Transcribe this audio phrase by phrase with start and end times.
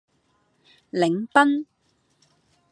[0.91, 1.67] 檸賓